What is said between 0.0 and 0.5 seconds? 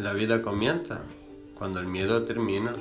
La vida